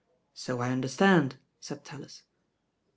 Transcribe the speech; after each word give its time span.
So 0.33 0.61
I 0.61 0.71
understand," 0.71 1.35
said 1.59 1.85
TaUis. 1.85 2.23